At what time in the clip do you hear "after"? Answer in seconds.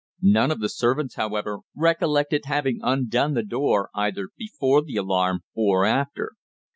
5.85-6.31